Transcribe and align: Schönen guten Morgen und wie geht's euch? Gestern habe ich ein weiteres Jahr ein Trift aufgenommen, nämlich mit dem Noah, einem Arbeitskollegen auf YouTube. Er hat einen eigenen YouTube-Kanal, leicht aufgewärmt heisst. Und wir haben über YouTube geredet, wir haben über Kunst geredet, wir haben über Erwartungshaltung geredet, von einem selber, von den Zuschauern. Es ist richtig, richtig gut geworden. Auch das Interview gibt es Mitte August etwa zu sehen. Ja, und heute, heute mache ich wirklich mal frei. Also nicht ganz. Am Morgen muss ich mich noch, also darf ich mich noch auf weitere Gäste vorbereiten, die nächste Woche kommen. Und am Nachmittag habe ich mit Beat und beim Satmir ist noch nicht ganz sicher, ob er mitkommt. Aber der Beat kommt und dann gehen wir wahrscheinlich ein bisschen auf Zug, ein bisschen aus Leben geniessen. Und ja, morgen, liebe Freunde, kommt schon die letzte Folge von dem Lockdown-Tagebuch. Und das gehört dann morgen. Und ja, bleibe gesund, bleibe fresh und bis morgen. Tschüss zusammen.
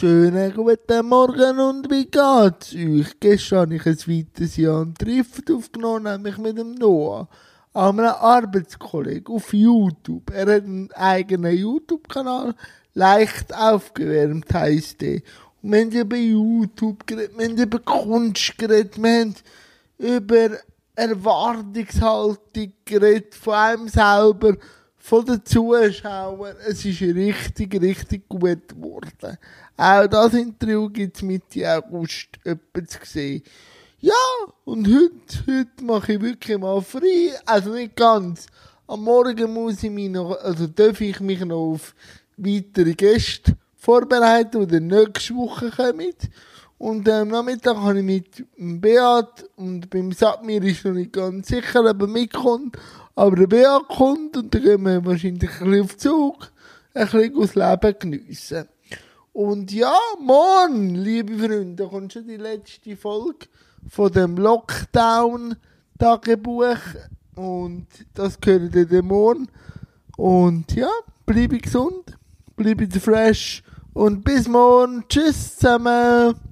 Schönen 0.00 0.54
guten 0.54 1.06
Morgen 1.08 1.58
und 1.58 1.90
wie 1.90 2.06
geht's 2.06 2.74
euch? 2.74 3.20
Gestern 3.20 3.58
habe 3.58 3.74
ich 3.74 3.84
ein 3.84 3.98
weiteres 3.98 4.56
Jahr 4.56 4.80
ein 4.80 4.94
Trift 4.94 5.50
aufgenommen, 5.50 6.04
nämlich 6.04 6.38
mit 6.38 6.56
dem 6.56 6.72
Noah, 6.72 7.28
einem 7.74 8.06
Arbeitskollegen 8.06 9.26
auf 9.34 9.52
YouTube. 9.52 10.30
Er 10.30 10.56
hat 10.56 10.64
einen 10.64 10.90
eigenen 10.92 11.54
YouTube-Kanal, 11.54 12.54
leicht 12.94 13.54
aufgewärmt 13.54 14.50
heisst. 14.54 15.02
Und 15.02 15.22
wir 15.70 15.80
haben 15.80 15.90
über 15.92 16.16
YouTube 16.16 17.06
geredet, 17.06 17.36
wir 17.36 17.48
haben 17.48 17.58
über 17.58 17.78
Kunst 17.80 18.56
geredet, 18.56 18.96
wir 18.96 19.20
haben 19.20 19.34
über 19.98 20.48
Erwartungshaltung 20.94 22.72
geredet, 22.86 23.34
von 23.34 23.52
einem 23.52 23.88
selber, 23.88 24.56
von 24.96 25.26
den 25.26 25.44
Zuschauern. 25.44 26.56
Es 26.66 26.86
ist 26.86 27.02
richtig, 27.02 27.78
richtig 27.82 28.26
gut 28.30 28.66
geworden. 28.66 28.89
Auch 29.76 30.06
das 30.06 30.34
Interview 30.34 30.88
gibt 30.88 31.16
es 31.16 31.22
Mitte 31.22 31.68
August 31.72 32.28
etwa 32.44 32.86
zu 32.86 32.98
sehen. 33.04 33.42
Ja, 34.00 34.14
und 34.64 34.86
heute, 34.86 35.46
heute 35.46 35.84
mache 35.84 36.14
ich 36.14 36.20
wirklich 36.20 36.58
mal 36.58 36.80
frei. 36.80 37.32
Also 37.44 37.74
nicht 37.74 37.96
ganz. 37.96 38.46
Am 38.86 39.04
Morgen 39.04 39.52
muss 39.52 39.82
ich 39.82 39.90
mich 39.90 40.10
noch, 40.10 40.36
also 40.42 40.66
darf 40.66 41.00
ich 41.00 41.20
mich 41.20 41.44
noch 41.44 41.72
auf 41.72 41.94
weitere 42.36 42.94
Gäste 42.94 43.56
vorbereiten, 43.76 44.66
die 44.66 44.80
nächste 44.80 45.34
Woche 45.34 45.70
kommen. 45.70 46.14
Und 46.78 47.06
am 47.10 47.28
Nachmittag 47.28 47.76
habe 47.76 47.98
ich 47.98 48.04
mit 48.04 48.80
Beat 48.80 49.50
und 49.56 49.90
beim 49.90 50.12
Satmir 50.12 50.62
ist 50.62 50.84
noch 50.84 50.92
nicht 50.92 51.12
ganz 51.12 51.48
sicher, 51.48 51.84
ob 51.84 52.00
er 52.00 52.06
mitkommt. 52.06 52.78
Aber 53.14 53.36
der 53.36 53.46
Beat 53.48 53.88
kommt 53.88 54.36
und 54.36 54.54
dann 54.54 54.62
gehen 54.62 54.82
wir 54.82 55.04
wahrscheinlich 55.04 55.50
ein 55.60 55.70
bisschen 55.70 55.84
auf 55.84 55.96
Zug, 55.98 56.52
ein 56.94 57.04
bisschen 57.04 57.36
aus 57.36 57.54
Leben 57.54 57.98
geniessen. 57.98 58.68
Und 59.32 59.72
ja, 59.72 59.94
morgen, 60.20 60.96
liebe 60.96 61.38
Freunde, 61.38 61.86
kommt 61.86 62.12
schon 62.12 62.26
die 62.26 62.36
letzte 62.36 62.96
Folge 62.96 63.46
von 63.88 64.10
dem 64.10 64.36
Lockdown-Tagebuch. 64.36 66.78
Und 67.36 67.86
das 68.14 68.40
gehört 68.40 68.74
dann 68.74 69.06
morgen. 69.06 69.46
Und 70.16 70.74
ja, 70.74 70.90
bleibe 71.24 71.58
gesund, 71.58 72.18
bleibe 72.56 72.90
fresh 72.90 73.62
und 73.94 74.24
bis 74.24 74.48
morgen. 74.48 75.04
Tschüss 75.08 75.56
zusammen. 75.56 76.49